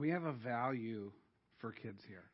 [0.00, 1.12] we have a value
[1.58, 2.24] for kids here.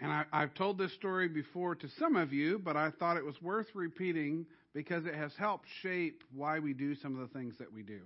[0.00, 3.24] And I, I've told this story before to some of you, but I thought it
[3.24, 7.54] was worth repeating because it has helped shape why we do some of the things
[7.58, 8.00] that we do.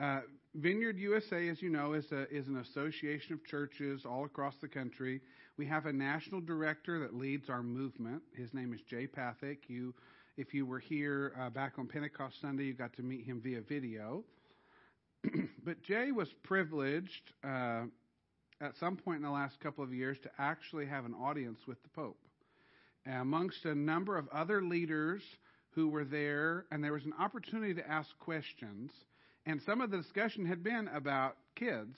[0.00, 0.20] Uh,
[0.54, 4.68] Vineyard USA, as you know, is, a, is an association of churches all across the
[4.68, 5.20] country.
[5.58, 8.22] We have a national director that leads our movement.
[8.34, 9.58] His name is Jay Pathak.
[9.68, 9.94] You,
[10.38, 13.60] if you were here uh, back on Pentecost Sunday, you got to meet him via
[13.60, 14.24] video.
[15.70, 17.82] But Jay was privileged uh,
[18.60, 21.80] at some point in the last couple of years to actually have an audience with
[21.84, 22.18] the Pope.
[23.06, 25.22] amongst a number of other leaders
[25.76, 28.90] who were there, and there was an opportunity to ask questions.
[29.46, 31.96] And some of the discussion had been about kids.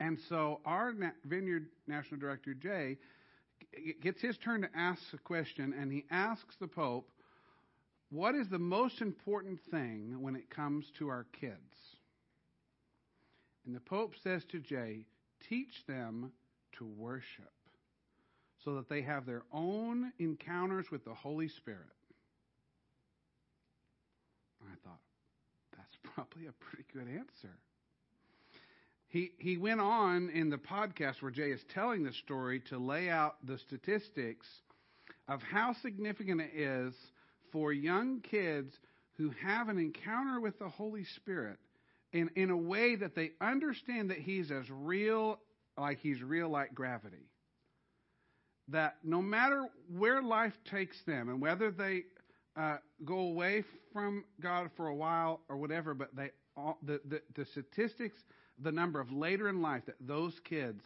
[0.00, 0.92] And so our
[1.26, 2.98] Vineyard National Director, Jay,
[4.02, 7.08] gets his turn to ask a question, and he asks the Pope,
[8.10, 11.97] What is the most important thing when it comes to our kids?
[13.68, 15.04] And the Pope says to Jay,
[15.46, 16.32] Teach them
[16.78, 17.52] to worship
[18.64, 21.82] so that they have their own encounters with the Holy Spirit.
[24.64, 25.00] I thought,
[25.76, 27.54] that's probably a pretty good answer.
[29.08, 33.10] He, he went on in the podcast where Jay is telling the story to lay
[33.10, 34.46] out the statistics
[35.28, 36.94] of how significant it is
[37.52, 38.74] for young kids
[39.18, 41.58] who have an encounter with the Holy Spirit
[42.12, 45.38] in, in a way that they understand that He's as real,
[45.76, 47.30] like He's real like gravity.
[48.68, 52.04] That no matter where life takes them and whether they
[52.56, 57.22] uh, go away from God for a while or whatever, but they all, the, the,
[57.34, 58.18] the statistics,
[58.58, 60.82] the number of later in life that those kids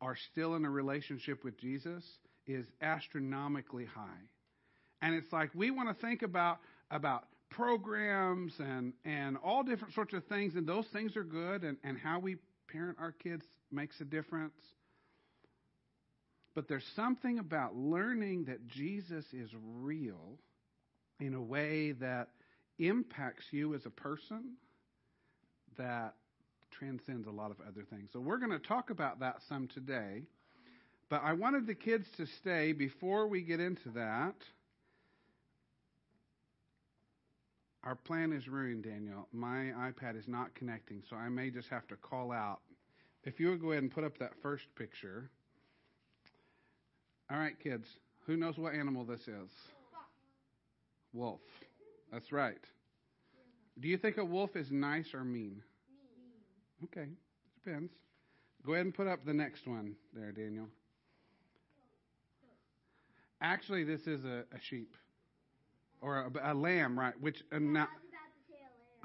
[0.00, 2.04] are still in a relationship with Jesus
[2.46, 4.28] is astronomically high.
[5.00, 6.58] And it's like we want to think about
[6.90, 7.24] about
[7.56, 11.98] programs and and all different sorts of things, and those things are good, and, and
[11.98, 12.36] how we
[12.70, 14.54] parent our kids makes a difference.
[16.54, 19.50] But there's something about learning that Jesus is
[19.80, 20.38] real
[21.20, 22.28] in a way that
[22.78, 24.56] impacts you as a person
[25.78, 26.14] that
[26.70, 28.10] transcends a lot of other things.
[28.12, 30.22] So we're going to talk about that some today.
[31.08, 34.34] But I wanted the kids to stay before we get into that.
[37.84, 39.26] Our plan is ruined, Daniel.
[39.32, 42.60] My iPad is not connecting, so I may just have to call out.
[43.24, 45.30] If you would go ahead and put up that first picture.
[47.30, 47.88] All right, kids.
[48.26, 49.50] Who knows what animal this is?
[51.12, 51.40] Wolf.
[52.12, 52.62] That's right.
[53.80, 55.32] Do you think a wolf is nice or mean?
[55.34, 56.84] Mean.
[56.84, 57.08] Okay,
[57.64, 57.92] depends.
[58.64, 60.68] Go ahead and put up the next one there, Daniel.
[63.40, 64.94] Actually, this is a, a sheep
[66.02, 67.14] or a, a, lamb, right?
[67.20, 67.88] Which uh, not,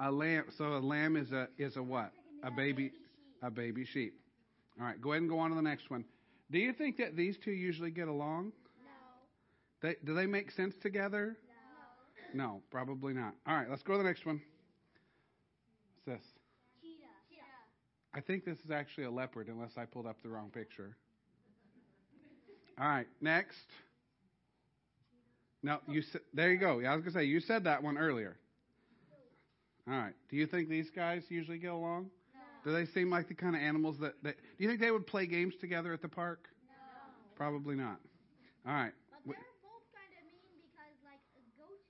[0.00, 0.44] a lamb.
[0.56, 2.12] So a lamb is a is a what?
[2.42, 2.92] A baby,
[3.42, 4.14] a baby sheep.
[4.78, 6.04] All right, go ahead and go on to the next one.
[6.50, 8.52] Do you think that these two usually get along?
[8.82, 9.88] No.
[9.88, 11.36] They, do they make sense together?
[12.34, 12.44] No.
[12.44, 13.34] No, probably not.
[13.46, 14.40] All right, let's go to the next one.
[16.04, 16.28] What's this?
[16.80, 17.04] Cheetah.
[18.14, 20.96] I think this is actually a leopard, unless I pulled up the wrong picture.
[22.80, 23.66] All right, next.
[25.62, 26.02] No, you
[26.34, 26.80] there you go.
[26.80, 28.36] I was gonna say you said that one earlier.
[29.88, 30.14] All right.
[30.30, 32.10] Do you think these guys usually get along?
[32.34, 32.70] No.
[32.70, 34.36] Do they seem like the kind of animals that, that?
[34.36, 36.48] Do you think they would play games together at the park?
[36.68, 36.74] No.
[37.36, 37.98] Probably not.
[38.66, 38.92] All right.
[39.26, 41.80] But they're both kind of mean because, like, a goat.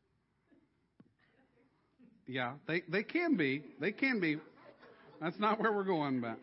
[2.29, 3.65] Yeah, they they can be.
[3.81, 4.39] They can be.
[5.21, 6.39] That's not where we're going, but.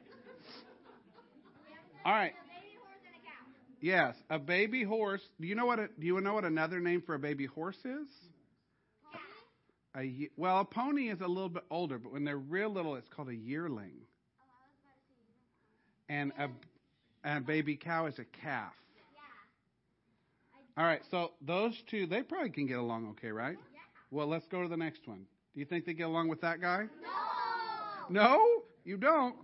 [2.04, 2.34] All right.
[3.82, 5.22] Yes, a baby horse.
[5.40, 5.80] Do you know what?
[5.80, 8.08] A, do you know what another name for a baby horse is?
[9.98, 13.08] A, well, a pony is a little bit older, but when they're real little, it's
[13.08, 13.94] called a yearling.
[16.10, 16.50] And a,
[17.24, 18.74] and a baby cow is a calf.
[20.78, 23.58] All right, so those two, they probably can get along okay, right?
[24.12, 25.26] Well, let's go to the next one.
[25.54, 26.88] Do you think they get along with that guy?
[28.10, 28.22] No.
[28.22, 28.64] No?
[28.84, 29.36] You don't?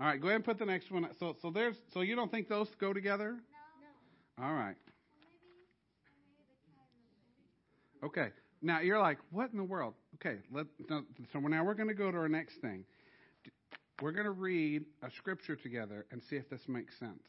[0.00, 1.08] All right, go ahead and put the next one.
[1.18, 3.36] So, so there's, so you don't think those go together?
[4.38, 4.44] No.
[4.44, 4.76] All right.
[8.04, 8.28] Okay.
[8.62, 9.94] Now you're like, what in the world?
[10.14, 10.38] Okay.
[10.52, 12.84] Let, so now we're going to go to our next thing.
[14.00, 17.26] We're going to read a scripture together and see if this makes sense.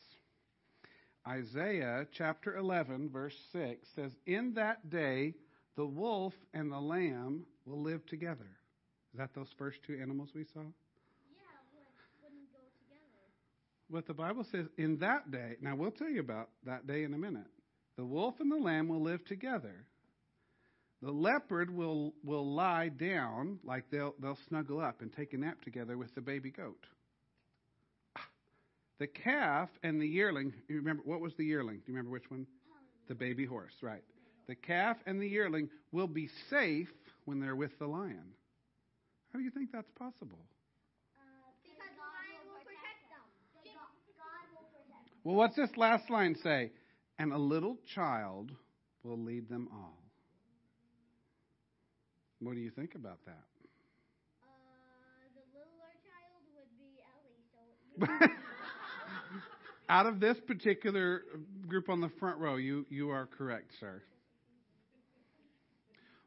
[1.28, 5.34] Isaiah chapter 11, verse 6 says, In that day,
[5.76, 8.50] the wolf and the lamb will live together.
[9.14, 10.62] Is that those first two animals we saw?
[13.90, 17.14] What the Bible says, in that day, now we'll tell you about that day in
[17.14, 17.48] a minute.
[17.98, 19.86] The wolf and the lamb will live together.
[21.02, 25.64] The leopard will, will lie down, like they'll, they'll snuggle up and take a nap
[25.64, 26.86] together with the baby goat.
[29.00, 31.78] The calf and the yearling, you remember, what was the yearling?
[31.78, 32.46] Do you remember which one?
[33.08, 34.04] The baby horse, right.
[34.48, 36.90] The calf and the yearling will be safe
[37.26, 38.36] when they're with the lion.
[39.32, 40.40] How do you think that's possible?
[41.16, 41.22] Uh,
[41.64, 43.24] because the lion will protect them.
[44.20, 45.06] God will protect them.
[45.24, 46.72] Well, what's this last line say?
[47.18, 48.52] And a little child
[49.04, 49.98] will lead them all.
[52.40, 53.44] What do you think about that?
[54.42, 54.48] Uh,
[55.36, 57.02] the littler child would be
[58.08, 58.34] Ellie, so.
[59.90, 61.24] Out of this particular
[61.68, 64.02] group on the front row, you, you are correct, sir.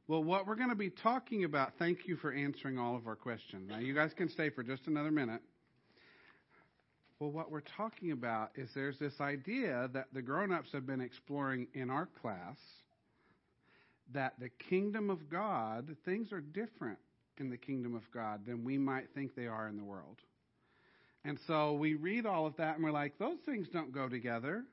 [0.08, 3.16] Well, what we're going to be talking about, thank you for answering all of our
[3.16, 3.70] questions.
[3.70, 5.40] Now, you guys can stay for just another minute.
[7.22, 11.00] Well, what we're talking about is there's this idea that the grown ups have been
[11.00, 12.56] exploring in our class
[14.12, 16.98] that the kingdom of God, things are different
[17.38, 20.16] in the kingdom of God than we might think they are in the world.
[21.24, 24.64] And so we read all of that and we're like, those things don't go together.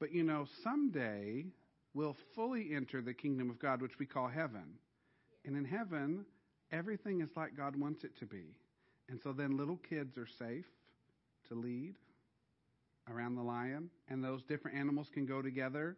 [0.00, 1.44] But you know, someday
[1.94, 4.64] we'll fully enter the kingdom of God, which we call heaven.
[5.44, 6.24] And in heaven,
[6.72, 8.56] everything is like God wants it to be.
[9.08, 10.66] And so then little kids are safe
[11.48, 11.94] to lead
[13.10, 15.96] around the lion, and those different animals can go together.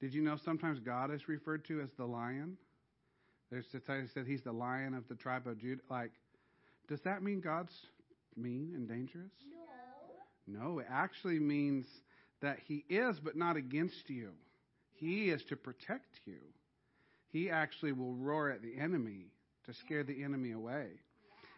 [0.00, 2.56] Did you know sometimes God is referred to as the lion?
[3.50, 5.82] There's the time said he's the lion of the tribe of Judah.
[5.90, 6.12] Like,
[6.88, 7.74] does that mean God's
[8.36, 9.32] mean and dangerous?
[10.46, 10.58] No.
[10.58, 11.86] No, it actually means
[12.40, 14.30] that he is, but not against you.
[14.94, 16.40] He is to protect you.
[17.28, 19.26] He actually will roar at the enemy
[19.66, 20.86] to scare the enemy away.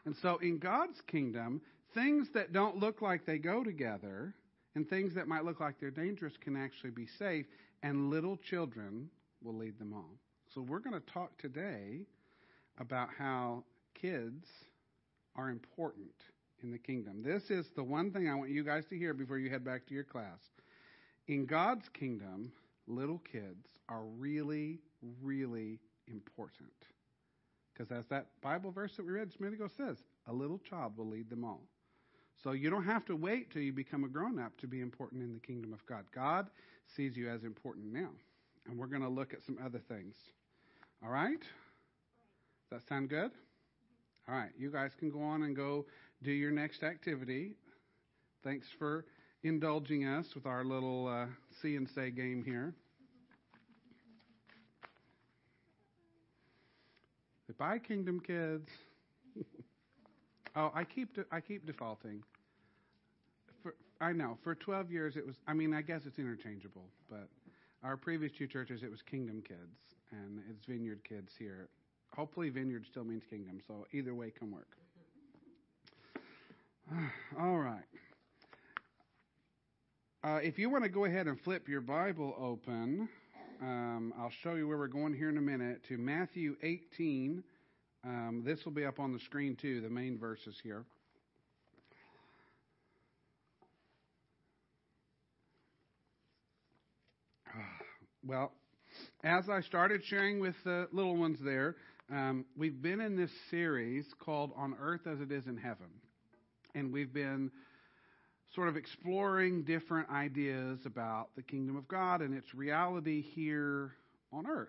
[0.05, 1.63] And so in God's kingdom,
[1.95, 4.35] things that don't look like they go together
[4.75, 7.47] and things that might look like they're dangerous can actually be safe,
[7.83, 9.09] and little children
[9.43, 10.19] will lead them all.
[10.55, 12.07] So we're going to talk today
[12.79, 14.47] about how kids
[15.37, 16.13] are important
[16.63, 17.23] in the kingdom.
[17.23, 19.87] This is the one thing I want you guys to hear before you head back
[19.87, 20.39] to your class.
[21.29, 22.53] In God's kingdom,
[22.87, 24.79] little kids are really,
[25.23, 26.71] really important.
[27.73, 29.97] Because as that Bible verse that we read just a minute ago says,
[30.27, 31.63] a little child will lead them all.
[32.43, 35.23] So you don't have to wait till you become a grown up to be important
[35.23, 36.05] in the kingdom of God.
[36.15, 36.49] God
[36.97, 38.11] sees you as important now.
[38.69, 40.15] And we're going to look at some other things.
[41.05, 41.41] All right?
[41.41, 41.49] Does
[42.71, 43.31] that sound good?
[44.29, 44.51] All right.
[44.59, 45.87] You guys can go on and go
[46.23, 47.53] do your next activity.
[48.43, 49.05] Thanks for
[49.45, 51.27] indulging us with our little uh,
[51.61, 52.75] see and say game here.
[57.47, 58.71] Goodbye, Kingdom kids.
[60.57, 62.23] oh, I keep de- I keep defaulting.
[64.03, 65.37] I know for 12 years it was.
[65.47, 67.29] I mean, I guess it's interchangeable, but
[67.85, 69.79] our previous two churches it was Kingdom kids,
[70.11, 71.69] and it's Vineyard kids here.
[72.17, 74.77] Hopefully, Vineyard still means Kingdom, so either way can work.
[77.39, 77.85] All right.
[80.25, 83.09] Uh, if you want to go ahead and flip your Bible open,
[83.61, 87.45] um, I'll show you where we're going here in a minute to Matthew 18.
[88.05, 90.85] Um, this will be up on the screen too, the main verses here.
[98.25, 98.53] Well,
[99.25, 101.75] as I started sharing with the little ones there,
[102.09, 105.89] um, we've been in this series called On Earth as It Is in Heaven.
[106.77, 107.51] And we've been
[108.55, 113.91] sort of exploring different ideas about the kingdom of God and its reality here
[114.33, 114.69] on earth.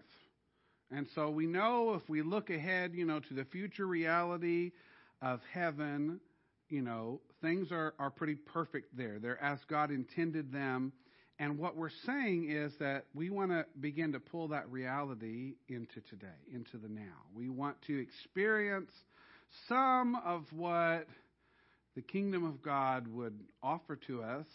[0.90, 4.72] And so we know if we look ahead, you know, to the future reality
[5.22, 6.20] of heaven,
[6.70, 9.20] you know, things are, are pretty perfect there.
[9.20, 10.92] They're as God intended them.
[11.40, 16.00] And what we're saying is that we want to begin to pull that reality into
[16.10, 17.26] today, into the now.
[17.36, 18.92] We want to experience
[19.68, 21.08] some of what
[21.96, 24.46] the kingdom of God would offer to us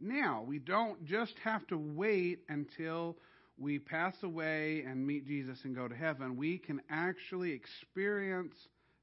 [0.00, 0.44] now.
[0.46, 3.16] We don't just have to wait until
[3.58, 6.36] we pass away and meet Jesus and go to heaven.
[6.36, 8.54] We can actually experience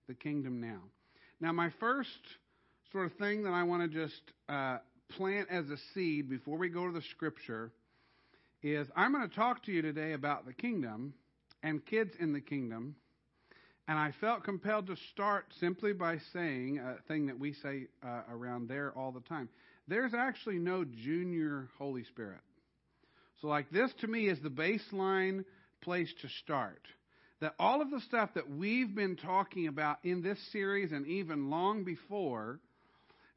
[0.08, 0.82] the kingdom now.
[1.42, 2.10] Now, my first
[2.92, 4.78] sort of thing that I want to just uh,
[5.10, 7.72] plant as a seed before we go to the scripture
[8.64, 11.14] is I'm going to talk to you today about the kingdom
[11.64, 12.96] and kids in the kingdom
[13.88, 18.22] and I felt compelled to start simply by saying a thing that we say uh,
[18.32, 19.48] around there all the time.
[19.88, 22.42] There's actually no junior Holy Spirit.
[23.42, 25.46] So, like, this to me is the baseline
[25.82, 26.82] place to start.
[27.42, 31.52] That all of the stuff that we've been talking about in this series and even
[31.52, 32.60] long before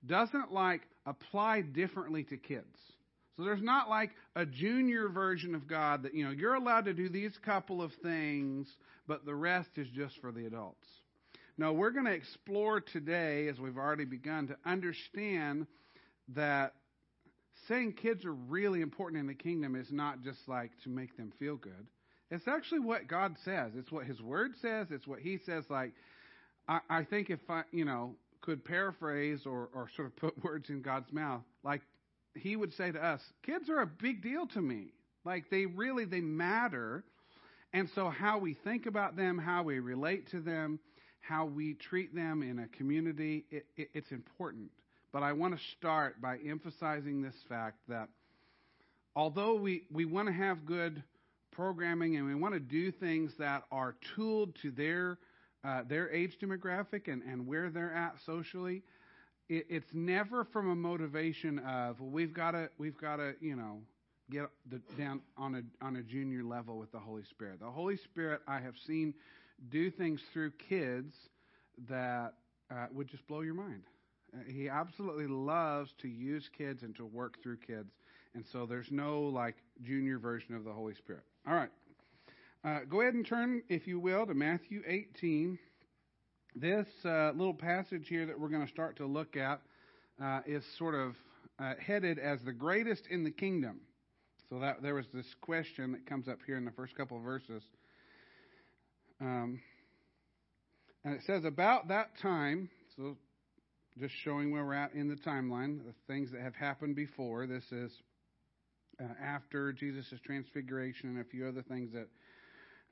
[0.06, 2.76] doesn't, like, apply differently to kids.
[3.36, 6.92] So there's not like a junior version of God that, you know, you're allowed to
[6.92, 8.68] do these couple of things,
[9.06, 10.86] but the rest is just for the adults.
[11.56, 15.66] No, we're going to explore today, as we've already begun, to understand
[16.34, 16.74] that
[17.68, 21.32] saying kids are really important in the kingdom is not just like to make them
[21.38, 21.86] feel good.
[22.30, 23.72] It's actually what God says.
[23.76, 24.88] It's what His Word says.
[24.90, 25.64] It's what He says.
[25.70, 25.92] Like,
[26.68, 30.70] I, I think if I, you know, could paraphrase or, or sort of put words
[30.70, 31.82] in God's mouth, like
[32.34, 34.92] He would say to us, kids are a big deal to me.
[35.24, 37.04] Like, they really, they matter.
[37.72, 40.78] And so how we think about them, how we relate to them,
[41.20, 44.70] how we treat them in a community, it, it, it's important.
[45.12, 48.08] But I want to start by emphasizing this fact that
[49.16, 51.02] although we, we want to have good
[51.50, 55.18] programming and we want to do things that are tooled to their
[55.68, 58.82] uh, their age demographic and, and where they're at socially,
[59.48, 63.54] it, it's never from a motivation of well, we've got to we've got to you
[63.54, 63.80] know
[64.30, 67.60] get the, down on a on a junior level with the Holy Spirit.
[67.60, 69.12] The Holy Spirit I have seen
[69.70, 71.14] do things through kids
[71.88, 72.34] that
[72.70, 73.82] uh, would just blow your mind.
[74.34, 77.92] Uh, he absolutely loves to use kids and to work through kids.
[78.34, 81.24] And so there's no like junior version of the Holy Spirit.
[81.46, 81.70] All right.
[82.68, 85.58] Uh, go ahead and turn, if you will, to Matthew 18.
[86.54, 89.62] This uh, little passage here that we're going to start to look at
[90.22, 91.14] uh, is sort of
[91.58, 93.80] uh, headed as the greatest in the kingdom.
[94.50, 97.22] So that there was this question that comes up here in the first couple of
[97.22, 97.62] verses.
[99.18, 99.60] Um,
[101.04, 103.16] and it says, About that time, so
[103.98, 107.46] just showing where we're at in the timeline, the things that have happened before.
[107.46, 107.92] This is
[109.00, 112.08] uh, after Jesus' transfiguration and a few other things that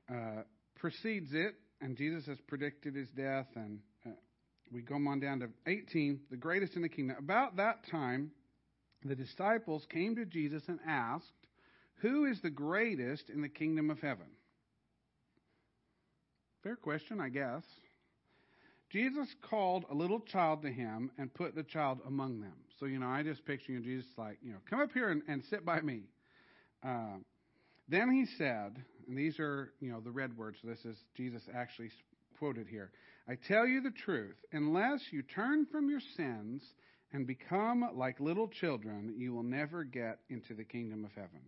[0.09, 0.43] uh,
[0.75, 1.55] precedes it.
[1.81, 3.47] And Jesus has predicted his death.
[3.55, 4.11] And uh,
[4.71, 7.17] we go on down to 18, the greatest in the kingdom.
[7.19, 8.31] About that time,
[9.05, 11.25] the disciples came to Jesus and asked,
[12.01, 14.27] Who is the greatest in the kingdom of heaven?
[16.63, 17.63] Fair question, I guess.
[18.89, 22.53] Jesus called a little child to him and put the child among them.
[22.79, 25.21] So, you know, I just picture you Jesus like, you know, come up here and,
[25.27, 26.03] and sit by me.
[26.83, 27.17] Uh,
[27.89, 30.57] then he said, and these are, you know, the red words.
[30.63, 31.91] This is Jesus actually
[32.37, 32.91] quoted here.
[33.27, 36.61] I tell you the truth, unless you turn from your sins
[37.13, 41.41] and become like little children, you will never get into the kingdom of heaven.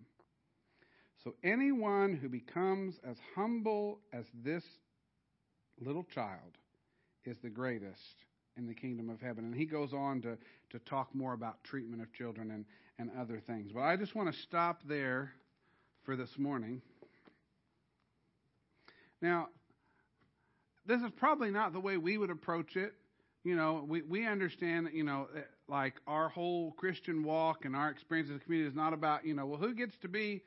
[1.23, 4.63] So anyone who becomes as humble as this
[5.81, 6.57] little child
[7.25, 8.15] is the greatest
[8.57, 9.45] in the kingdom of heaven.
[9.45, 10.37] And he goes on to,
[10.71, 12.65] to talk more about treatment of children and,
[12.97, 13.71] and other things.
[13.73, 15.33] But I just want to stop there
[16.03, 16.81] for this morning.
[19.21, 19.47] Now,
[20.85, 22.93] this is probably not the way we would approach it.
[23.43, 25.27] You know, we, we understand that, you know,
[25.67, 29.33] like our whole Christian walk and our experience as a community is not about, you
[29.33, 30.41] know, well, who gets to be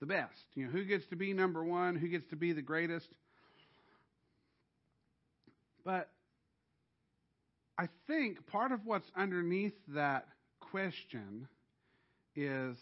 [0.00, 0.32] the best?
[0.54, 1.96] You know, who gets to be number one?
[1.96, 3.08] Who gets to be the greatest?
[5.84, 6.10] But
[7.78, 10.26] I think part of what's underneath that
[10.60, 11.48] question
[12.34, 12.76] is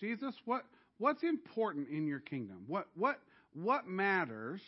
[0.00, 0.64] Jesus, what
[0.98, 2.64] what's important in your kingdom?
[2.66, 3.20] What what
[3.54, 4.60] what matters?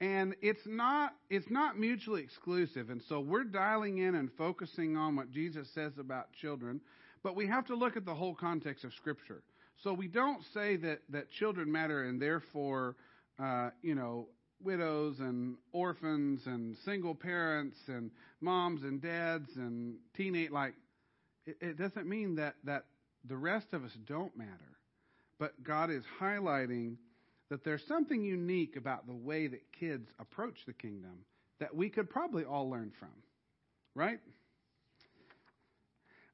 [0.00, 2.90] And it's not it's not mutually exclusive.
[2.90, 6.80] And so we're dialing in and focusing on what Jesus says about children,
[7.22, 9.42] but we have to look at the whole context of Scripture.
[9.82, 12.96] So we don't say that that children matter and therefore
[13.38, 14.26] uh, you know
[14.62, 20.74] widows and orphans and single parents and moms and dads and teenage like
[21.46, 22.84] it, it doesn't mean that that
[23.28, 24.50] the rest of us don't matter
[25.38, 26.96] but god is highlighting
[27.52, 31.18] that there's something unique about the way that kids approach the kingdom
[31.60, 33.08] that we could probably all learn from
[33.94, 34.20] right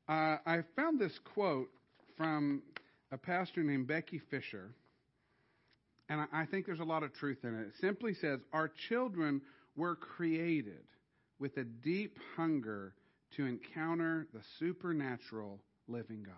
[0.08, 1.68] uh, i found this quote
[2.16, 2.62] from
[3.10, 4.70] a pastor named Becky Fischer
[6.08, 7.66] and I think there's a lot of truth in it.
[7.66, 9.42] It simply says, Our children
[9.76, 10.84] were created
[11.38, 12.94] with a deep hunger
[13.36, 16.34] to encounter the supernatural living God.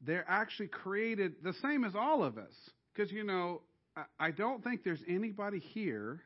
[0.00, 2.52] They're actually created the same as all of us.
[2.94, 3.62] Because, you know,
[4.18, 6.20] I don't think there's anybody here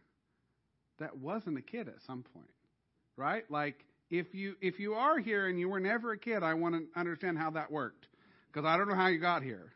[0.98, 2.46] that wasn't a kid at some point,
[3.16, 3.50] right?
[3.50, 6.74] Like, if you if you are here and you were never a kid, I want
[6.74, 8.06] to understand how that worked
[8.52, 9.72] because I don't know how you got here.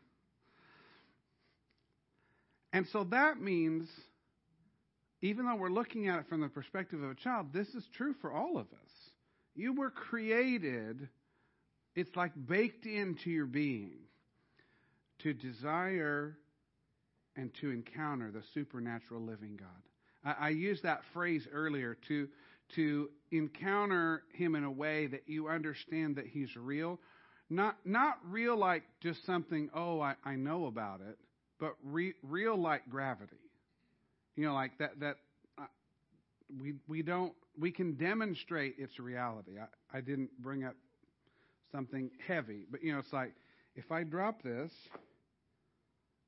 [2.71, 3.87] And so that means,
[5.21, 8.13] even though we're looking at it from the perspective of a child, this is true
[8.21, 8.91] for all of us.
[9.55, 11.09] You were created,
[11.97, 13.97] it's like baked into your being
[15.19, 16.37] to desire
[17.35, 19.67] and to encounter the supernatural living God.
[20.39, 22.29] I, I used that phrase earlier to
[22.75, 26.99] to encounter him in a way that you understand that he's real.
[27.49, 31.17] Not, not real like just something, oh, I, I know about it,
[31.61, 33.37] but re, real like gravity.
[34.35, 35.15] You know, like that, that
[35.57, 35.63] uh,
[36.59, 39.53] we, we don't, we can demonstrate its reality.
[39.59, 40.75] I, I didn't bring up
[41.71, 43.33] something heavy, but you know, it's like
[43.75, 44.71] if I drop this,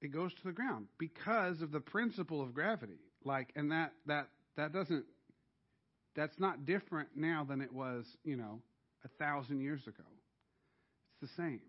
[0.01, 2.99] it goes to the ground because of the principle of gravity.
[3.25, 5.05] Like, and that, that, that doesn't,
[6.15, 8.61] that's not different now than it was, you know,
[9.03, 10.03] a thousand years ago.
[11.21, 11.61] It's the same.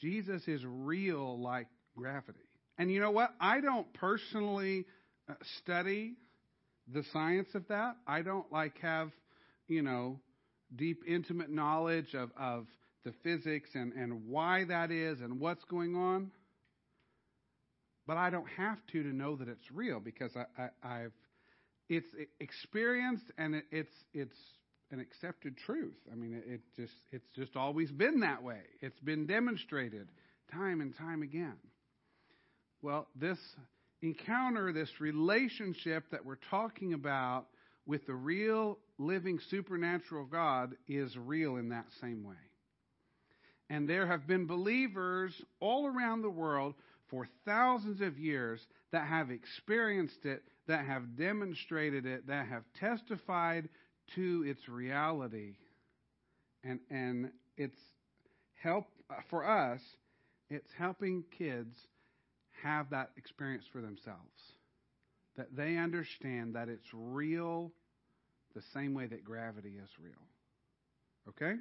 [0.00, 2.38] Jesus is real like gravity.
[2.76, 3.30] And you know what?
[3.40, 4.86] I don't personally
[5.28, 6.14] uh, study
[6.92, 7.96] the science of that.
[8.06, 9.10] I don't like have,
[9.68, 10.18] you know,
[10.76, 12.66] deep, intimate knowledge of, of
[13.04, 16.30] the physics and, and why that is and what's going on.
[18.06, 21.12] But I don't have to to know that it's real because I, I, have
[21.88, 22.08] it's
[22.40, 24.36] experienced and it, it's it's
[24.90, 25.96] an accepted truth.
[26.12, 28.60] I mean, it, it just it's just always been that way.
[28.80, 30.08] It's been demonstrated
[30.52, 31.56] time and time again.
[32.82, 33.38] Well, this
[34.02, 37.46] encounter, this relationship that we're talking about
[37.86, 42.34] with the real, living, supernatural God is real in that same way.
[43.70, 46.74] And there have been believers all around the world
[47.08, 48.60] for thousands of years
[48.92, 53.68] that have experienced it, that have demonstrated it, that have testified
[54.14, 55.56] to its reality.
[56.62, 57.78] And, and it's
[58.62, 58.86] help
[59.28, 59.80] for us,
[60.48, 61.74] it's helping kids
[62.62, 64.18] have that experience for themselves.
[65.36, 67.72] That they understand that it's real
[68.54, 70.12] the same way that gravity is real.
[71.28, 71.58] Okay?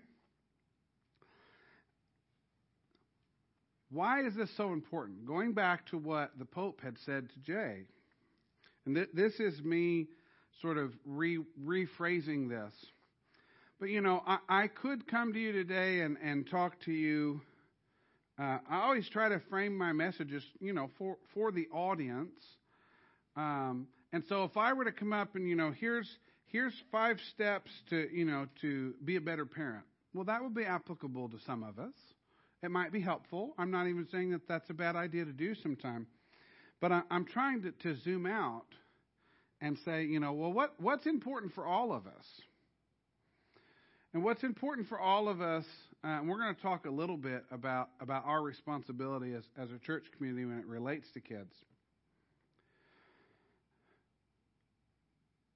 [3.89, 5.25] Why is this so important?
[5.25, 7.83] Going back to what the Pope had said to Jay,
[8.85, 10.07] and th- this is me
[10.61, 12.73] sort of re- rephrasing this.
[13.79, 17.41] But you know, I, I could come to you today and, and talk to you.
[18.39, 22.33] Uh, I always try to frame my messages, you know, for for the audience.
[23.35, 26.07] Um, and so, if I were to come up and you know, here's
[26.45, 29.85] here's five steps to you know to be a better parent.
[30.13, 31.93] Well, that would be applicable to some of us.
[32.61, 33.53] It might be helpful.
[33.57, 36.07] I'm not even saying that that's a bad idea to do sometime.
[36.79, 38.67] But I, am trying to, to zoom out
[39.59, 42.25] and say, you know, well, what, what's important for all of us?
[44.13, 45.65] And what's important for all of us,
[46.03, 49.71] uh, and we're going to talk a little bit about, about our responsibility as, as
[49.71, 51.53] a church community when it relates to kids.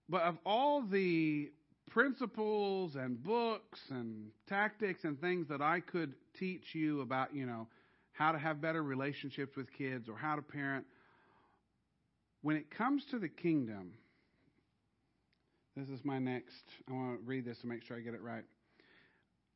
[0.10, 1.52] But of all the
[1.90, 7.68] principles and books and tactics and things that I could teach you about, you know,
[8.14, 10.86] how to have better relationships with kids or how to parent.
[12.42, 13.94] When it comes to the kingdom,
[15.76, 18.22] this is my next, I want to read this to make sure I get it
[18.22, 18.44] right.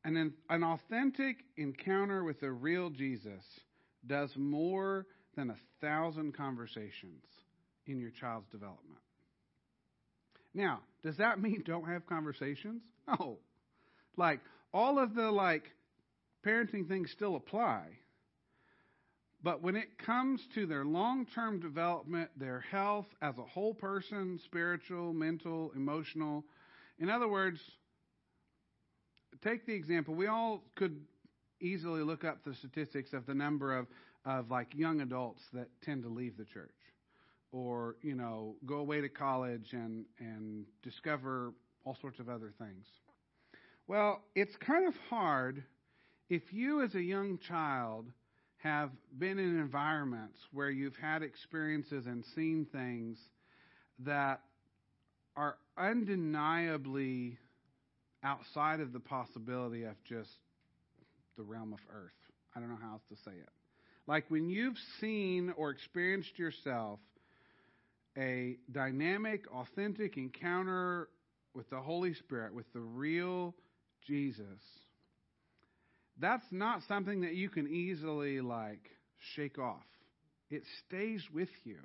[0.04, 3.44] And then an authentic encounter with the real Jesus
[4.06, 7.24] does more than a thousand conversations
[7.86, 8.98] in your child's development.
[10.54, 12.82] Now, does that mean don't have conversations?
[13.08, 13.38] No.
[14.16, 14.40] Like
[14.72, 15.64] all of the like
[16.46, 17.86] parenting things still apply.
[19.42, 25.12] But when it comes to their long-term development, their health as a whole person, spiritual,
[25.12, 26.44] mental, emotional,
[27.00, 27.58] in other words,
[29.42, 30.14] take the example.
[30.14, 31.00] We all could
[31.60, 33.86] easily look up the statistics of the number of,
[34.24, 36.70] of like young adults that tend to leave the church
[37.52, 41.52] or you know go away to college and and discover
[41.84, 42.86] all sorts of other things
[43.86, 45.62] well it's kind of hard
[46.28, 48.06] if you as a young child
[48.62, 53.18] have been in environments where you've had experiences and seen things
[53.98, 54.40] that
[55.36, 57.36] are undeniably
[58.22, 60.30] outside of the possibility of just
[61.36, 62.12] the realm of earth.
[62.54, 63.48] I don't know how else to say it.
[64.06, 67.00] Like when you've seen or experienced yourself
[68.16, 71.08] a dynamic, authentic encounter
[71.54, 73.54] with the Holy Spirit, with the real
[74.06, 74.60] Jesus,
[76.18, 78.90] that's not something that you can easily like
[79.34, 79.84] shake off.
[80.50, 81.78] It stays with you.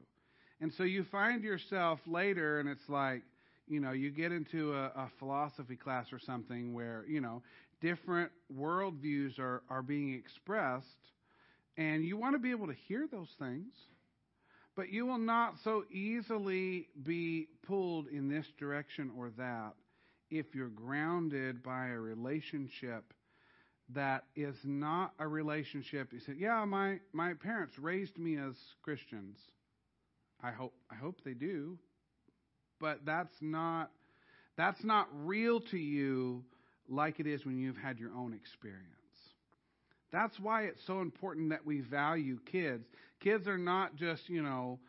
[0.60, 3.22] And so you find yourself later, and it's like,
[3.68, 7.44] you know, you get into a, a philosophy class or something where, you know,
[7.82, 10.86] different worldviews are, are being expressed,
[11.78, 13.74] and you want to be able to hear those things
[14.78, 19.74] but you will not so easily be pulled in this direction or that
[20.30, 23.14] if you're grounded by a relationship
[23.94, 26.14] that is not a relationship.
[26.14, 29.38] You said, "Yeah, my my parents raised me as Christians.
[30.44, 31.78] I hope I hope they do,
[32.80, 33.92] but that's not
[34.58, 36.44] That's not real to you
[36.90, 38.86] like it is when you've had your own experience.
[40.12, 42.86] That's why it's so important that we value kids.
[43.20, 44.80] Kids are not just, you know,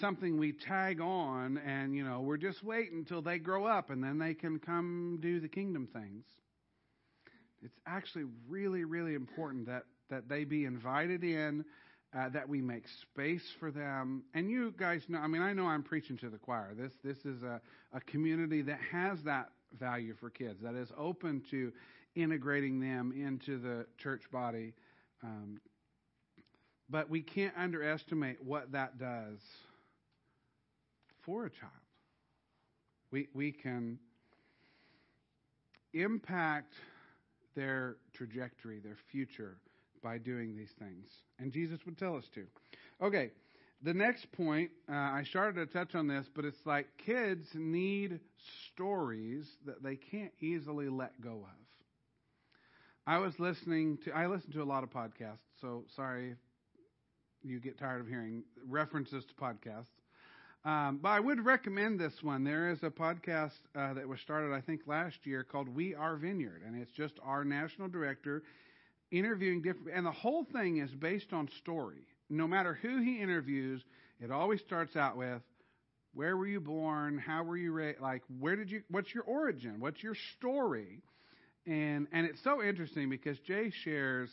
[0.00, 4.02] something we tag on and, you know, we're just waiting until they grow up and
[4.02, 6.24] then they can come do the kingdom things.
[7.62, 11.64] It's actually really, really important that, that they be invited in,
[12.16, 14.24] uh, that we make space for them.
[14.34, 16.72] And you guys know, I mean, I know I'm preaching to the choir.
[16.74, 17.60] This, this is a,
[17.92, 21.72] a community that has that value for kids, that is open to
[22.14, 24.72] integrating them into the church body.
[25.22, 25.60] Um,
[26.90, 29.38] but we can't underestimate what that does
[31.22, 31.72] for a child.
[33.10, 33.98] We, we can
[35.92, 36.74] impact
[37.54, 39.56] their trajectory, their future,
[40.02, 41.06] by doing these things.
[41.38, 42.44] And Jesus would tell us to.
[43.02, 43.30] Okay,
[43.82, 48.20] the next point, uh, I started to touch on this, but it's like kids need
[48.72, 51.64] stories that they can't easily let go of.
[53.06, 56.34] I was listening to, I listen to a lot of podcasts, so sorry
[57.44, 59.86] you get tired of hearing references to podcasts.
[60.64, 62.42] Um, but I would recommend this one.
[62.42, 66.16] There is a podcast uh, that was started, I think, last year called We Are
[66.16, 68.42] Vineyard, and it's just our national director
[69.10, 69.90] interviewing different.
[69.94, 72.06] And the whole thing is based on story.
[72.30, 73.82] No matter who he interviews,
[74.20, 75.42] it always starts out with,
[76.14, 77.18] "Where were you born?
[77.18, 78.00] How were you raised?
[78.00, 78.82] Like, where did you?
[78.88, 79.80] What's your origin?
[79.80, 81.02] What's your story?"
[81.66, 84.30] And and it's so interesting because Jay shares.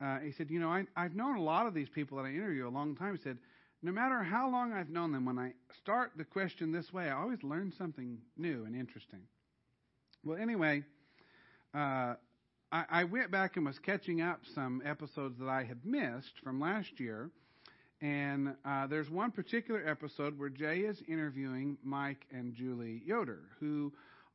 [0.00, 2.30] Uh, he said, "You know, I, I've known a lot of these people that I
[2.30, 3.38] interview a long time." He said
[3.82, 7.12] no matter how long I've known them, when I start the question this way, I
[7.12, 9.20] always learn something new and interesting.
[10.24, 10.82] Well, anyway,
[11.74, 12.14] uh,
[12.72, 16.60] I, I went back and was catching up some episodes that I had missed from
[16.60, 17.30] last year.
[18.00, 23.92] And uh, there's one particular episode where Jay is interviewing Mike and Julie Yoder, who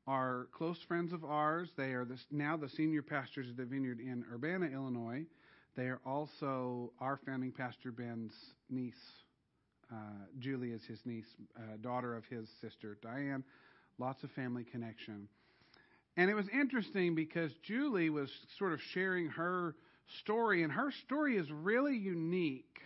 [0.08, 1.69] are close friends of ours.
[1.78, 5.26] They are this, now the senior pastors of the vineyard in Urbana, Illinois.
[5.75, 8.33] They are also our founding pastor Ben's
[8.69, 9.23] niece
[9.93, 9.95] uh,
[10.39, 13.43] Julie is his niece, uh, daughter of his sister Diane.
[13.99, 15.27] Lots of family connection.
[16.17, 19.75] And it was interesting because Julie was sort of sharing her
[20.21, 22.79] story, and her story is really unique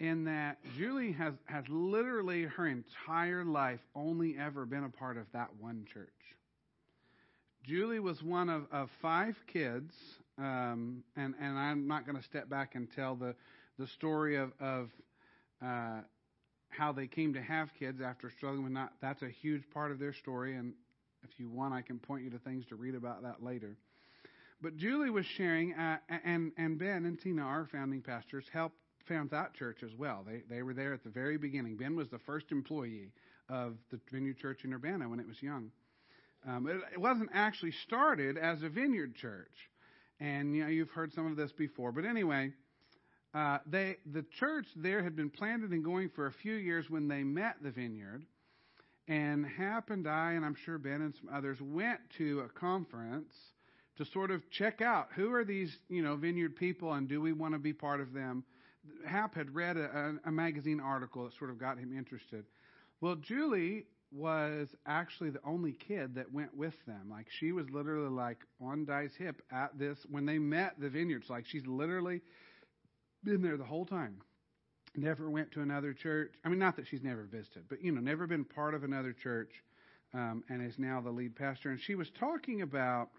[0.00, 5.26] in that Julie has, has literally her entire life only ever been a part of
[5.32, 6.08] that one church.
[7.68, 9.92] Julie was one of, of five kids,
[10.38, 13.34] um, and, and I'm not going to step back and tell the,
[13.78, 14.88] the story of, of
[15.62, 16.00] uh,
[16.70, 18.94] how they came to have kids after struggling with not.
[19.02, 20.72] That's a huge part of their story, and
[21.22, 23.76] if you want, I can point you to things to read about that later.
[24.62, 28.76] But Julie was sharing, uh, and and Ben and Tina, our founding pastors, helped
[29.06, 30.24] found that church as well.
[30.26, 31.76] They they were there at the very beginning.
[31.76, 33.12] Ben was the first employee
[33.50, 35.70] of the Vineyard Church in Urbana when it was young.
[36.46, 39.52] Um, it, it wasn't actually started as a Vineyard Church,
[40.20, 41.92] and you know you've heard some of this before.
[41.92, 42.52] But anyway,
[43.34, 47.08] uh, they, the church there had been planted and going for a few years when
[47.08, 48.24] they met the vineyard.
[49.06, 53.32] And Hap and I, and I'm sure Ben and some others, went to a conference
[53.96, 57.32] to sort of check out who are these, you know, vineyard people and do we
[57.32, 58.44] want to be part of them.
[59.06, 62.44] Hap had read a, a magazine article that sort of got him interested.
[63.00, 67.08] Well, Julie was actually the only kid that went with them.
[67.10, 71.28] Like she was literally like on Di's hip at this when they met the vineyards.
[71.28, 72.22] Like she's literally
[73.24, 74.16] been there the whole time.
[74.96, 76.32] Never went to another church.
[76.44, 79.12] I mean, not that she's never visited, but you know, never been part of another
[79.12, 79.50] church,
[80.14, 81.70] um, and is now the lead pastor.
[81.70, 83.10] And she was talking about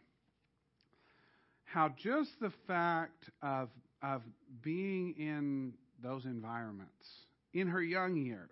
[1.66, 3.70] how just the fact of
[4.02, 4.22] of
[4.64, 7.06] being in those environments
[7.54, 8.50] in her young years,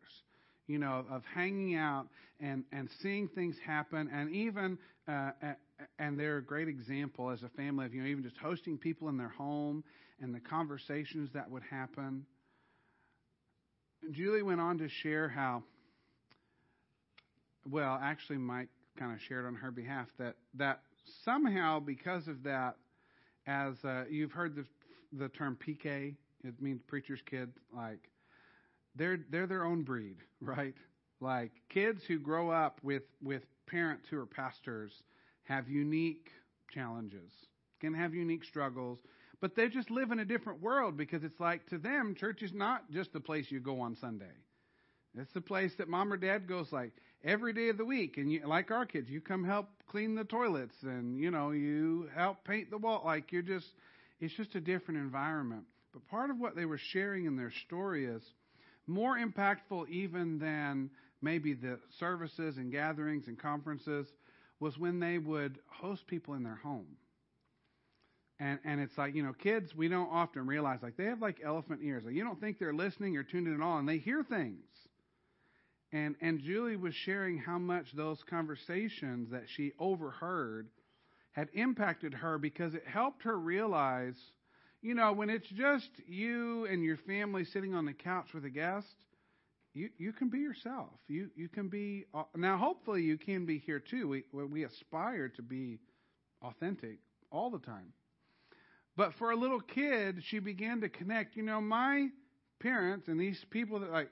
[0.67, 2.07] you know, of hanging out
[2.39, 4.77] and and seeing things happen, and even
[5.07, 5.31] uh,
[5.99, 9.09] and they're a great example as a family of you know even just hosting people
[9.09, 9.83] in their home
[10.21, 12.25] and the conversations that would happen.
[14.11, 15.63] Julie went on to share how,
[17.69, 20.81] well, actually, Mike kind of shared on her behalf that that
[21.23, 22.75] somehow because of that,
[23.45, 24.65] as uh, you've heard the
[25.17, 27.51] the term PK, it means preacher's kid.
[27.75, 28.09] Like
[28.97, 30.75] they're they're their own breed, right?
[31.19, 34.91] Like kids who grow up with with parents who are pastors
[35.43, 36.29] have unique
[36.73, 37.31] challenges,
[37.79, 38.99] can have unique struggles,
[39.39, 42.53] but they just live in a different world because it's like to them, church is
[42.53, 44.25] not just the place you go on Sunday.
[45.17, 46.91] It's the place that mom or dad goes like
[47.23, 48.17] every day of the week.
[48.17, 52.09] And you, like our kids, you come help clean the toilets and, you know, you
[52.15, 53.01] help paint the wall.
[53.05, 53.67] Like you're just,
[54.19, 55.63] it's just a different environment.
[55.93, 58.21] But part of what they were sharing in their story is
[58.87, 60.89] more impactful even than
[61.21, 64.07] maybe the services and gatherings and conferences
[64.59, 66.87] was when they would host people in their home.
[68.39, 71.41] And and it's like, you know, kids we don't often realize like they have like
[71.43, 72.03] elephant ears.
[72.05, 74.65] Like you don't think they're listening or tuned in at all and they hear things.
[75.91, 80.67] And and Julie was sharing how much those conversations that she overheard
[81.31, 84.15] had impacted her because it helped her realize,
[84.87, 88.49] you know, when it's just you and your family sitting on the couch with a
[88.49, 88.87] guest,
[89.73, 90.87] you you can be yourself.
[91.09, 92.55] You you can be uh, now.
[92.55, 94.07] Hopefully, you can be here too.
[94.07, 95.79] We we aspire to be
[96.41, 96.99] authentic
[97.31, 97.91] all the time.
[98.95, 101.35] But for a little kid, she began to connect.
[101.35, 102.07] You know, my
[102.61, 104.09] parents and these people that like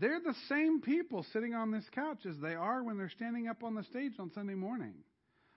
[0.00, 3.62] they're the same people sitting on this couch as they are when they're standing up
[3.62, 4.94] on the stage on Sunday morning.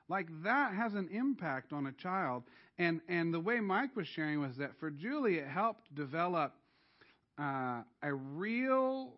[0.08, 2.44] Like that has an impact on a child.
[2.78, 6.54] And and the way Mike was sharing was that for Julie, it helped develop
[7.40, 9.14] uh, a real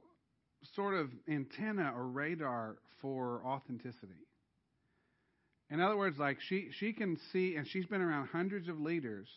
[0.75, 4.13] sort of antenna or radar for authenticity.
[5.69, 9.27] In other words, like she she can see, and she's been around hundreds of leaders.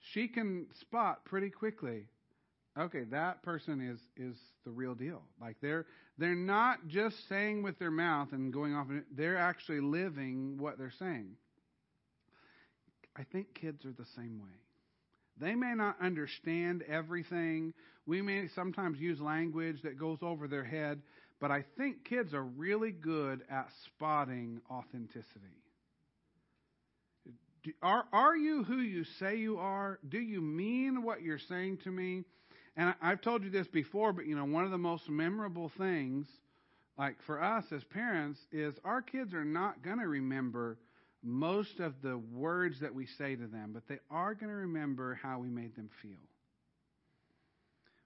[0.00, 2.06] She can spot pretty quickly.
[2.78, 5.22] Okay, that person is is the real deal.
[5.40, 5.86] Like they're
[6.18, 8.86] they're not just saying with their mouth and going off.
[9.12, 11.36] They're actually living what they're saying.
[13.16, 14.56] I think kids are the same way.
[15.40, 17.74] They may not understand everything.
[18.06, 21.00] We may sometimes use language that goes over their head,
[21.40, 25.56] but I think kids are really good at spotting authenticity.
[27.82, 29.98] Are, are you who you say you are?
[30.08, 32.24] Do you mean what you're saying to me?
[32.80, 36.26] And I've told you this before, but you know, one of the most memorable things,
[36.96, 40.78] like for us as parents, is our kids are not going to remember
[41.22, 45.20] most of the words that we say to them, but they are going to remember
[45.22, 46.16] how we made them feel.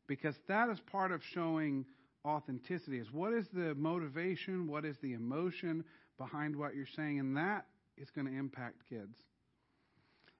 [0.08, 1.84] Because that is part of showing
[2.26, 5.84] authenticity is what is the motivation, what is the emotion
[6.18, 9.16] behind what you're saying, and that is going to impact kids.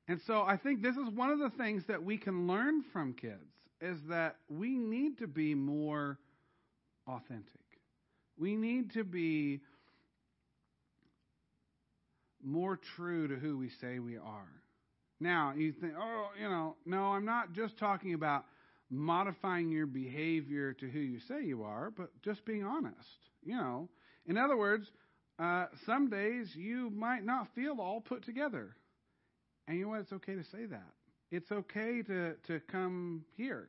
[0.09, 3.13] And so I think this is one of the things that we can learn from
[3.13, 6.19] kids is that we need to be more
[7.07, 7.61] authentic.
[8.39, 9.61] We need to be
[12.43, 14.53] more true to who we say we are.
[15.21, 18.45] Now, you think, oh, you know, no, I'm not just talking about
[18.91, 22.97] modifying your behavior to who you say you are, but just being honest.
[23.45, 23.89] You know,
[24.27, 24.91] in other words,
[25.39, 28.77] uh, some days you might not feel all put together.
[29.69, 30.01] And you know what?
[30.01, 30.93] It's okay to say that.
[31.31, 33.69] It's okay to, to come here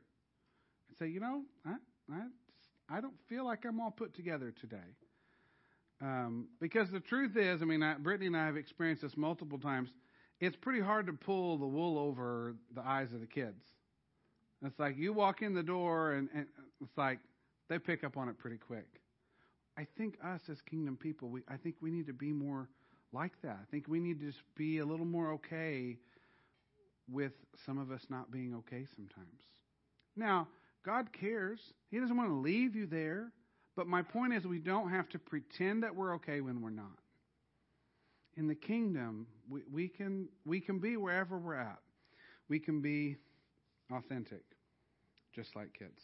[1.00, 1.76] say, you know, I,
[2.12, 4.78] I, I don't feel like I'm all put together today.
[6.02, 9.58] Um, because the truth is, I mean, I, Brittany and I have experienced this multiple
[9.58, 9.90] times.
[10.40, 13.64] It's pretty hard to pull the wool over the eyes of the kids.
[14.64, 16.48] It's like you walk in the door, and, and
[16.82, 17.20] it's like
[17.70, 18.88] they pick up on it pretty quick.
[19.78, 22.70] I think us as kingdom people, we, I think we need to be more
[23.14, 23.60] like that.
[23.62, 25.98] I think we need to just be a little more okay
[27.10, 27.34] with
[27.66, 29.42] some of us not being okay sometimes.
[30.16, 30.48] Now,
[30.86, 31.60] God cares.
[31.90, 33.32] He doesn't want to leave you there.
[33.76, 37.00] But my point is, we don't have to pretend that we're okay when we're not.
[38.38, 41.80] In the kingdom, we, we, can, we can be wherever we're at.
[42.48, 43.18] We can be
[43.92, 44.44] authentic,
[45.34, 46.02] just like kids.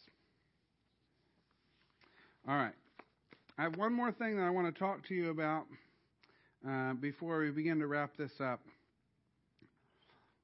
[2.48, 2.74] All right.
[3.56, 5.66] I have one more thing that I want to talk to you about
[6.68, 8.60] uh, before we begin to wrap this up.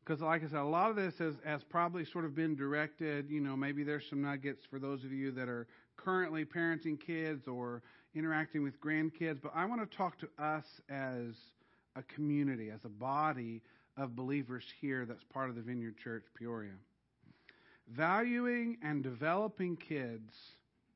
[0.08, 3.28] Because, like I said, a lot of this has, has probably sort of been directed.
[3.28, 5.66] You know, maybe there's some nuggets for those of you that are
[5.98, 7.82] currently parenting kids or
[8.14, 11.34] interacting with grandkids, but I want to talk to us as
[11.94, 13.60] a community, as a body
[13.98, 16.72] of believers here that's part of the Vineyard Church Peoria.
[17.88, 20.32] Valuing and developing kids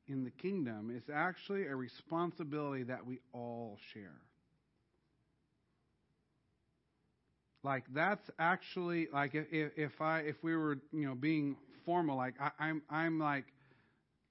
[0.07, 4.21] in the kingdom is actually a responsibility that we all share.
[7.63, 12.35] Like that's actually like if if I if we were you know being formal like
[12.39, 13.45] I, I'm I'm like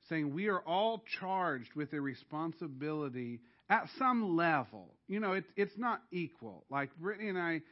[0.09, 3.41] saying we are all charged with a responsibility
[3.71, 4.95] at some level.
[5.09, 6.65] You know, it, it's not equal.
[6.71, 7.63] Like Brittany and I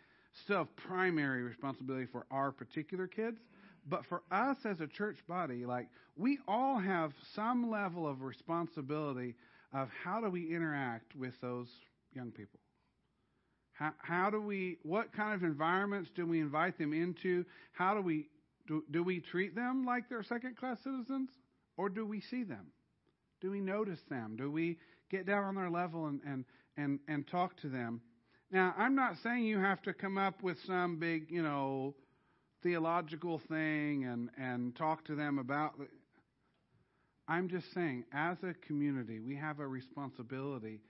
[0.45, 3.39] still have primary responsibility for our particular kids,
[3.87, 9.35] but for us as a church body, like we all have some level of responsibility
[9.73, 11.69] of how do we interact with those
[12.15, 12.60] young people.
[13.81, 17.47] How, how do we, what kind of environments do we invite them into?
[17.73, 18.29] How do we,
[18.69, 21.31] do, do we treat them like they're second class citizens?
[21.79, 22.67] Or do we see them?
[23.41, 24.37] Do we notice them?
[24.37, 24.77] Do we
[25.11, 26.45] get down on their level and, and,
[26.77, 28.03] and, and talk to them?
[28.53, 31.95] Now, I'm not saying you have to come up with some big, you know,
[32.63, 35.73] theological thing and, and talk to them about.
[37.27, 40.81] I'm just saying, as a community, we have a responsibility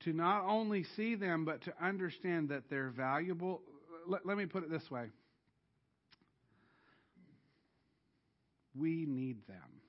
[0.00, 3.62] to not only see them, but to understand that they're valuable.
[4.06, 5.06] Let, let me put it this way
[8.74, 9.82] we need them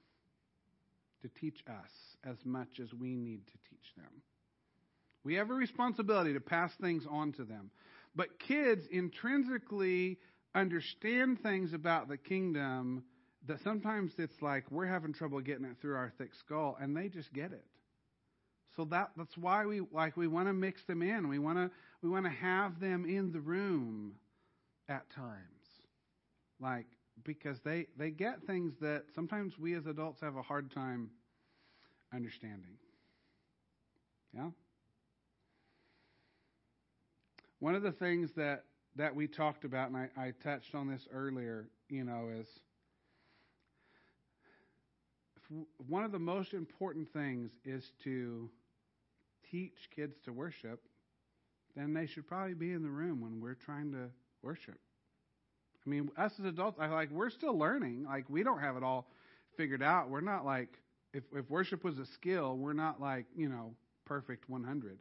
[1.21, 1.91] to teach us
[2.23, 4.21] as much as we need to teach them.
[5.23, 7.71] We have a responsibility to pass things on to them.
[8.15, 10.17] But kids intrinsically
[10.55, 13.03] understand things about the kingdom
[13.47, 17.09] that sometimes it's like we're having trouble getting it through our thick skull and they
[17.09, 17.65] just get it.
[18.79, 21.27] So that that's why we like we want to mix them in.
[21.27, 21.69] We want to
[22.01, 24.13] we want to have them in the room
[24.87, 25.81] at times.
[26.61, 26.85] Like
[27.25, 31.09] because they they get things that sometimes we as adults have a hard time
[32.13, 32.77] understanding.
[34.33, 34.51] Yeah?
[37.59, 38.63] One of the things that
[38.95, 42.47] that we talked about and I, I touched on this earlier, you know, is
[45.89, 48.49] one of the most important things is to
[49.51, 50.81] teach kids to worship,
[51.75, 54.09] then they should probably be in the room when we're trying to
[54.41, 54.79] worship.
[55.85, 58.05] I mean, us as adults, I like we're still learning.
[58.05, 59.07] Like we don't have it all
[59.57, 60.09] figured out.
[60.09, 60.69] We're not like
[61.13, 63.73] if if worship was a skill, we're not like you know
[64.05, 64.99] perfect 100.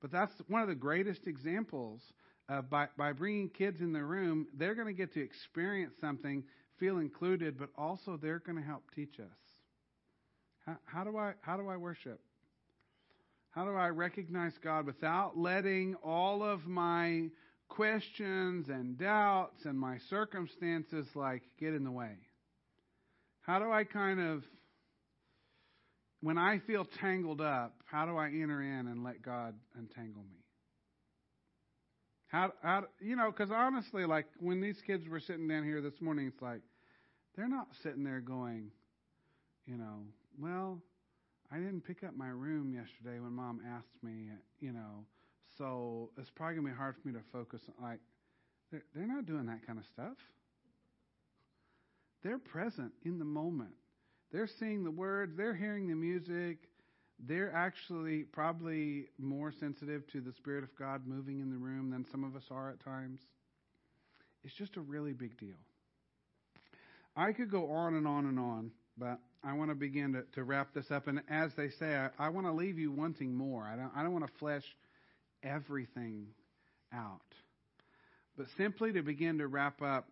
[0.00, 2.00] But that's one of the greatest examples.
[2.48, 6.44] Uh, by by bringing kids in the room, they're going to get to experience something,
[6.78, 9.26] feel included, but also they're going to help teach us.
[10.64, 12.20] How, how do I how do I worship?
[13.56, 17.30] How do I recognize God without letting all of my
[17.70, 22.18] questions and doubts and my circumstances like get in the way?
[23.40, 24.42] How do I kind of
[26.20, 30.44] when I feel tangled up, how do I enter in and let God untangle me?
[32.26, 35.98] How, how you know, because honestly, like when these kids were sitting down here this
[36.02, 36.60] morning, it's like
[37.36, 38.70] they're not sitting there going,
[39.64, 40.02] you know,
[40.38, 40.82] well,
[41.52, 44.30] I didn't pick up my room yesterday when mom asked me,
[44.60, 45.04] you know,
[45.56, 47.60] so it's probably going to be hard for me to focus.
[47.80, 48.00] Like,
[48.70, 50.16] they're, they're not doing that kind of stuff.
[52.22, 53.70] They're present in the moment.
[54.32, 56.58] They're seeing the words, they're hearing the music.
[57.18, 62.04] They're actually probably more sensitive to the Spirit of God moving in the room than
[62.10, 63.20] some of us are at times.
[64.44, 65.56] It's just a really big deal.
[67.16, 70.42] I could go on and on and on, but I want to begin to, to
[70.42, 71.06] wrap this up.
[71.06, 73.62] And as they say, I, I want to leave you wanting more.
[73.62, 74.64] I don't, I don't want to flesh
[75.44, 76.26] everything
[76.92, 77.20] out.
[78.36, 80.08] But simply to begin to wrap up,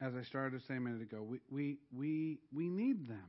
[0.00, 3.24] as I started to say a minute ago, we, we, we, we need them.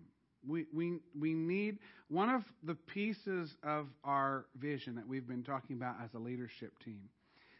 [0.45, 1.79] We, we, we need
[2.09, 6.73] one of the pieces of our vision that we've been talking about as a leadership
[6.83, 7.09] team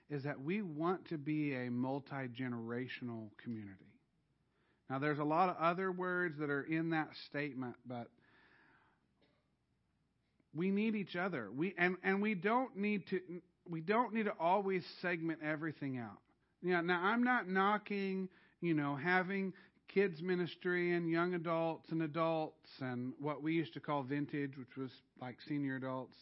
[0.10, 3.85] is that we want to be a multi generational community.
[4.90, 8.08] Now, there's a lot of other words that are in that statement, but
[10.54, 11.50] we need each other.
[11.52, 13.20] We and, and we don't need to
[13.70, 16.20] we don't need to always segment everything out.
[16.62, 18.30] Yeah, now I'm not knocking,
[18.62, 19.54] you know, having
[19.88, 24.76] kids ministry and young adults and adults and what we used to call vintage, which
[24.78, 26.16] was like senior adults.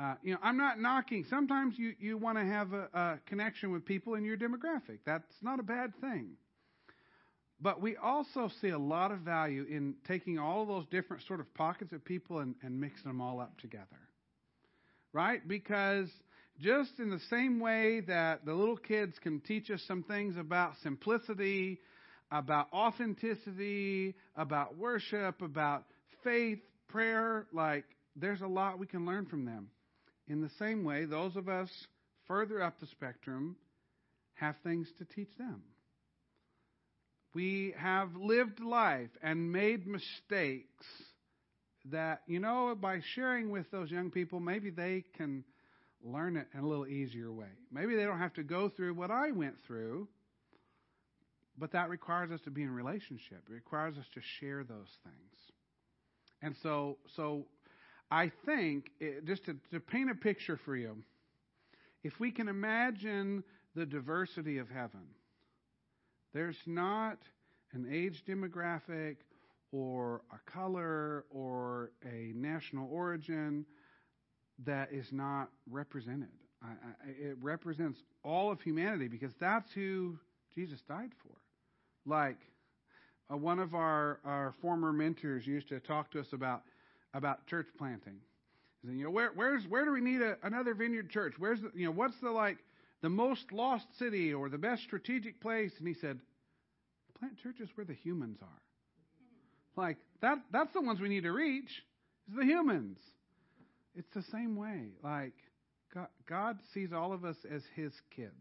[0.00, 1.24] Uh, you know, I'm not knocking.
[1.30, 4.98] Sometimes you, you want to have a, a connection with people in your demographic.
[5.06, 6.30] That's not a bad thing.
[7.60, 11.40] But we also see a lot of value in taking all of those different sort
[11.40, 13.86] of pockets of people and, and mixing them all up together.
[15.12, 15.46] Right?
[15.46, 16.08] Because
[16.60, 20.72] just in the same way that the little kids can teach us some things about
[20.82, 21.80] simplicity,
[22.30, 25.84] about authenticity, about worship, about
[26.22, 27.84] faith, prayer, like
[28.16, 29.68] there's a lot we can learn from them.
[30.28, 31.68] In the same way, those of us
[32.26, 33.56] further up the spectrum
[34.34, 35.62] have things to teach them.
[37.34, 40.86] We have lived life and made mistakes
[41.90, 45.44] that, you know, by sharing with those young people, maybe they can
[46.02, 47.48] learn it in a little easier way.
[47.72, 50.06] Maybe they don't have to go through what I went through,
[51.58, 53.42] but that requires us to be in relationship.
[53.48, 55.52] It requires us to share those things.
[56.40, 57.46] And so, so
[58.10, 60.96] I think, it, just to, to paint a picture for you,
[62.02, 63.42] if we can imagine
[63.74, 65.06] the diversity of heaven,
[66.34, 67.18] there's not
[67.72, 69.16] an age demographic
[69.72, 73.64] or a color or a national origin
[74.64, 76.28] that is not represented.
[76.62, 80.18] I, I, it represents all of humanity because that's who
[80.54, 81.34] Jesus died for.
[82.06, 82.38] Like
[83.32, 86.62] uh, one of our, our former mentors used to talk to us about
[87.14, 88.16] about church planting.
[88.82, 91.34] He said, you know, where where's where do we need a, another vineyard church?
[91.38, 92.58] Where's the, you know what's the like
[93.02, 95.72] the most lost city or the best strategic place?
[95.78, 96.20] And he said,
[97.18, 99.82] plant churches where the humans are.
[99.82, 101.70] Like that that's the ones we need to reach.
[102.28, 102.98] Is the humans.
[103.94, 104.88] It's the same way.
[105.02, 105.34] Like
[105.92, 108.32] God, God sees all of us as his kids,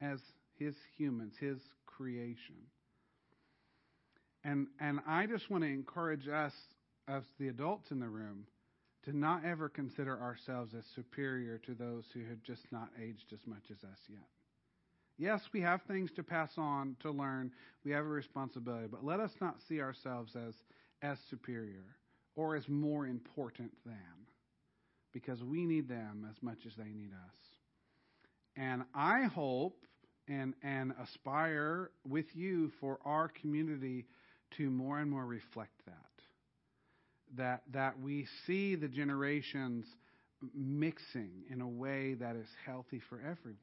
[0.00, 0.18] as
[0.58, 2.56] his humans, his creation.
[4.44, 6.52] And and I just want to encourage us
[7.08, 8.46] as the adults in the room
[9.04, 13.46] to not ever consider ourselves as superior to those who have just not aged as
[13.46, 14.26] much as us yet.
[15.16, 17.52] Yes, we have things to pass on, to learn.
[17.84, 20.54] We have a responsibility, but let us not see ourselves as
[21.02, 21.84] as superior
[22.34, 23.94] or as more important than
[25.12, 27.36] because we need them as much as they need us.
[28.56, 29.84] And I hope
[30.26, 34.06] and and aspire with you for our community
[34.56, 36.13] to more and more reflect that.
[37.36, 39.86] That that we see the generations
[40.54, 43.58] mixing in a way that is healthy for everyone.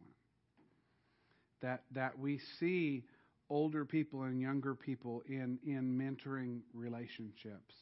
[1.62, 3.04] That that we see
[3.50, 7.76] older people and younger people in in mentoring relationships